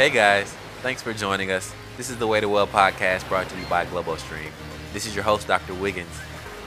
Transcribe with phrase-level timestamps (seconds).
[0.00, 1.74] Hey guys, thanks for joining us.
[1.98, 4.50] This is the Way to Well podcast brought to you by GloboStream.
[4.94, 5.74] This is your host, Dr.
[5.74, 6.08] Wiggins.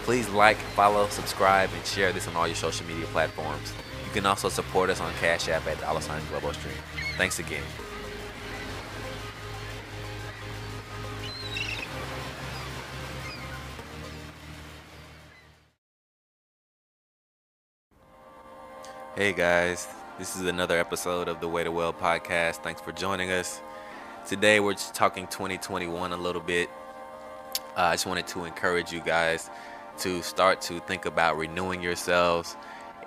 [0.04, 3.74] Please like, follow, subscribe, and share this on all your social media platforms.
[4.06, 6.78] You can also support us on Cash App at dollar sign GloboStream.
[7.18, 7.64] Thanks again.
[19.16, 19.88] Hey guys,
[20.20, 22.58] this is another episode of the Way to Well podcast.
[22.58, 23.62] Thanks for joining us.
[24.28, 26.70] Today we're just talking 2021 a little bit.
[27.76, 29.50] Uh, I just wanted to encourage you guys
[30.00, 32.56] to start to think about renewing yourselves.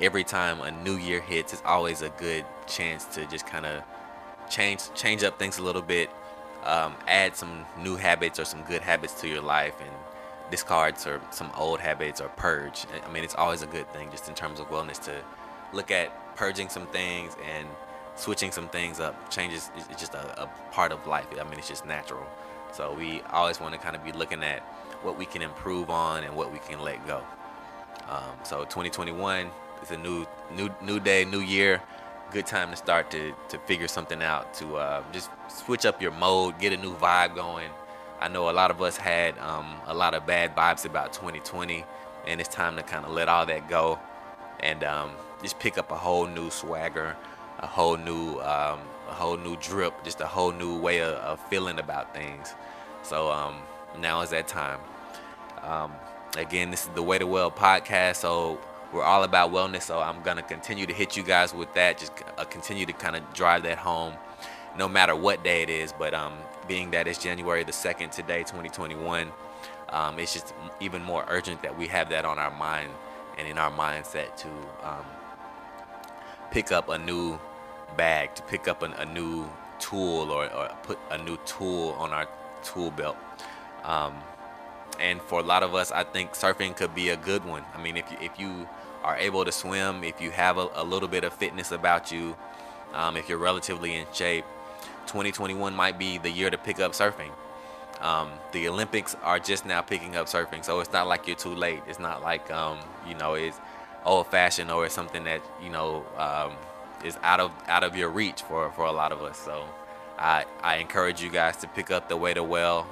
[0.00, 3.84] Every time a new year hits, it's always a good chance to just kind of
[4.50, 6.10] change change up things a little bit,
[6.64, 9.90] um, add some new habits or some good habits to your life, and
[10.50, 12.84] discard some some old habits or purge.
[13.06, 15.14] I mean, it's always a good thing just in terms of wellness to
[15.72, 17.66] look at purging some things and
[18.14, 19.30] switching some things up.
[19.30, 21.26] Changes is just a, a part of life.
[21.38, 22.26] I mean, it's just natural.
[22.72, 24.60] So we always want to kind of be looking at
[25.02, 27.22] what we can improve on and what we can let go.
[28.08, 29.50] Um, so 2021
[29.82, 31.82] is a new new new day, new year.
[32.30, 34.54] Good time to start to to figure something out.
[34.54, 37.70] To uh, just switch up your mode, get a new vibe going.
[38.20, 41.84] I know a lot of us had um, a lot of bad vibes about 2020,
[42.26, 43.98] and it's time to kind of let all that go
[44.60, 45.10] and um,
[45.46, 47.14] just pick up a whole new swagger,
[47.60, 51.40] a whole new um, a whole new drip, just a whole new way of, of
[51.48, 52.52] feeling about things.
[53.04, 53.54] So um,
[54.00, 54.80] now is that time.
[55.62, 55.92] Um,
[56.36, 58.16] again, this is the Way to Well podcast.
[58.16, 58.58] So
[58.92, 59.82] we're all about wellness.
[59.82, 61.98] So I'm gonna continue to hit you guys with that.
[61.98, 64.14] Just uh, continue to kind of drive that home,
[64.76, 65.92] no matter what day it is.
[65.92, 66.32] But um,
[66.66, 69.30] being that it's January the second today, 2021,
[69.90, 72.90] um, it's just even more urgent that we have that on our mind
[73.38, 74.48] and in our mindset to
[74.82, 75.04] um,
[76.50, 77.38] pick up a new
[77.96, 79.48] bag, to pick up an, a new
[79.78, 82.28] tool or, or, put a new tool on our
[82.62, 83.16] tool belt.
[83.84, 84.14] Um,
[84.98, 87.62] and for a lot of us, I think surfing could be a good one.
[87.74, 88.68] I mean, if you, if you
[89.02, 92.36] are able to swim, if you have a, a little bit of fitness about you,
[92.94, 94.44] um, if you're relatively in shape,
[95.06, 97.30] 2021 might be the year to pick up surfing.
[98.00, 101.54] Um, the Olympics are just now picking up surfing, so it's not like you're too
[101.54, 101.82] late.
[101.86, 102.78] It's not like um,
[103.08, 103.58] you know it's
[104.06, 106.52] old-fashioned or it's something that you know um,
[107.04, 109.38] is out of out of your reach for for a lot of us.
[109.38, 109.64] So
[110.18, 112.86] I I encourage you guys to pick up the way to well.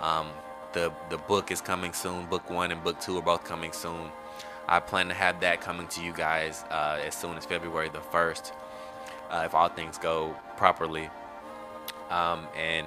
[0.00, 0.28] Um,
[0.72, 2.26] the the book is coming soon.
[2.26, 4.10] Book one and book two are both coming soon.
[4.68, 8.00] I plan to have that coming to you guys uh, as soon as February the
[8.00, 8.52] first,
[9.30, 11.10] uh, if all things go properly.
[12.10, 12.86] Um, and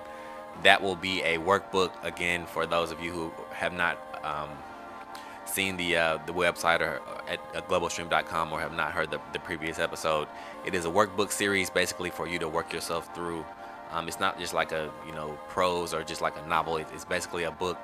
[0.64, 4.50] that will be a workbook again for those of you who have not um,
[5.56, 9.40] seen the uh, the website or at, at globostream.com or have not heard the, the
[9.40, 10.28] previous episode.
[10.66, 13.46] It is a workbook series basically for you to work yourself through.
[13.92, 16.78] Um, it's not just like a you know prose or just like a novel.
[16.78, 17.78] It's basically a book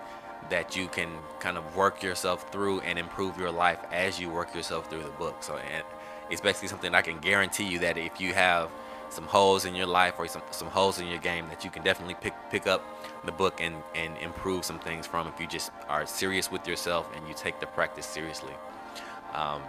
[0.50, 1.10] that you can
[1.40, 5.10] kind of work yourself through and improve your life as you work yourself through the
[5.12, 5.42] book.
[5.42, 5.58] So
[6.30, 8.70] it's basically something I can guarantee you that if you have
[9.12, 11.84] some holes in your life or some, some holes in your game that you can
[11.84, 12.84] definitely pick pick up
[13.26, 17.10] the book and, and improve some things from if you just are serious with yourself
[17.16, 18.54] and you take the practice seriously.
[19.34, 19.62] Um,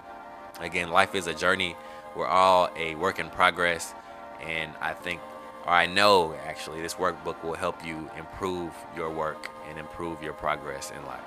[0.61, 1.77] again, life is a journey.
[2.15, 3.95] We're all a work in progress,
[4.43, 5.21] and I think,
[5.67, 10.35] or I know actually, this workbook will help you improve your work and improve your
[10.35, 11.25] progress in life.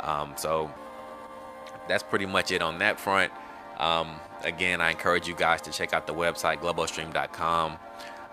[0.00, 0.70] Um, so
[1.88, 3.32] that's pretty much it on that front.
[3.78, 7.78] Um, again, I encourage you guys to check out the website, globostream.com.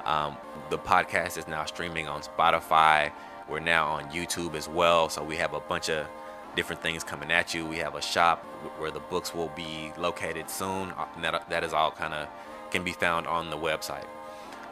[0.06, 0.38] Um,
[0.70, 3.12] the podcast is now streaming on Spotify.
[3.48, 5.10] We're now on YouTube as well.
[5.10, 6.08] So we have a bunch of
[6.56, 7.66] different things coming at you.
[7.66, 8.44] We have a shop
[8.80, 10.92] where the books will be located soon.
[10.92, 12.28] Uh, that, that is all kind of
[12.72, 14.06] can be found on the website.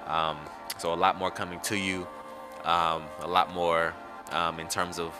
[0.07, 0.37] Um,
[0.77, 2.07] so a lot more coming to you.
[2.63, 3.93] Um, a lot more
[4.31, 5.13] um, in terms of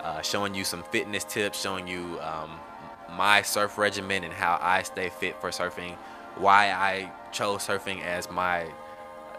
[0.00, 2.58] uh, showing you some fitness tips, showing you um,
[3.10, 5.94] my surf regimen and how I stay fit for surfing,
[6.36, 8.66] why I chose surfing as my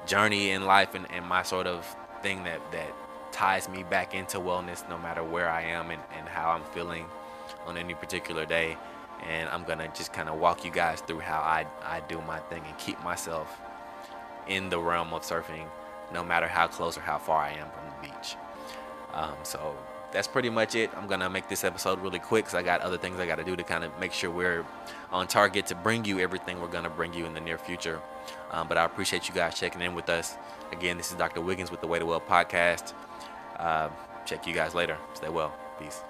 [0.05, 1.85] journey in life and, and my sort of
[2.21, 2.93] thing that, that
[3.31, 7.05] ties me back into wellness no matter where I am and, and how I'm feeling
[7.65, 8.77] on any particular day.
[9.27, 12.21] And I'm going to just kind of walk you guys through how I, I do
[12.21, 13.59] my thing and keep myself
[14.47, 15.65] in the realm of surfing
[16.13, 18.35] no matter how close or how far I am from the beach.
[19.13, 19.75] Um, so
[20.11, 20.89] that's pretty much it.
[20.95, 23.43] I'm gonna make this episode really quick because I got other things I got to
[23.43, 24.65] do to kind of make sure we're
[25.11, 28.01] on target to bring you everything we're gonna bring you in the near future.
[28.51, 30.35] Um, but I appreciate you guys checking in with us.
[30.71, 31.41] Again, this is Dr.
[31.41, 32.93] Wiggins with the Way to Well podcast.
[33.57, 33.89] Uh,
[34.25, 34.97] check you guys later.
[35.13, 35.53] Stay well.
[35.79, 36.01] Peace.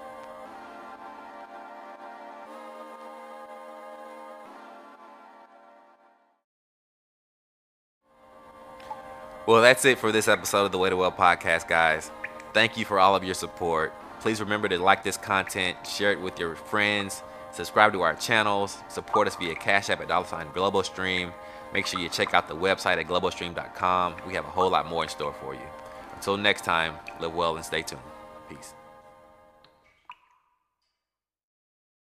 [9.45, 12.11] Well, that's it for this episode of the Way to Well podcast, guys.
[12.57, 13.93] Thank you for all of your support.
[14.19, 17.21] Please remember to like this content, share it with your friends,
[17.51, 21.31] subscribe to our channels, support us via Cash App at dollar sign GloboStream.
[21.71, 24.15] Make sure you check out the website at globostream.com.
[24.25, 25.61] We have a whole lot more in store for you.
[26.15, 28.01] Until next time, live well and stay tuned.
[28.49, 28.73] Peace.